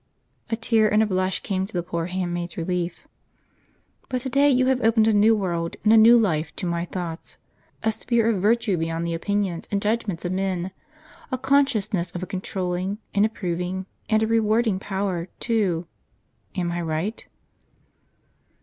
[0.49, 3.07] (A tear and a blush came to the poor handmaid's relief.)"
[4.09, 6.85] But to day you have opened a new world, and a new life, to my
[6.85, 7.37] thoughts.
[7.83, 10.71] A sphere of virtue beyond the opinions and the judgments of men,
[11.31, 14.27] a consciousness of a controlling, an approving, and a.
[14.27, 15.85] rewardmg Power too;
[16.55, 17.27] am I right?"